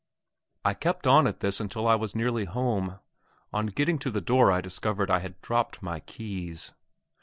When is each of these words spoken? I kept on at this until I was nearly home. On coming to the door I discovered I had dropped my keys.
I 0.65 0.73
kept 0.73 1.05
on 1.05 1.27
at 1.27 1.41
this 1.41 1.59
until 1.59 1.87
I 1.87 1.93
was 1.93 2.15
nearly 2.15 2.45
home. 2.45 2.97
On 3.53 3.69
coming 3.69 3.99
to 3.99 4.09
the 4.09 4.19
door 4.19 4.51
I 4.51 4.59
discovered 4.59 5.11
I 5.11 5.19
had 5.19 5.39
dropped 5.43 5.83
my 5.83 5.99
keys. 5.99 6.71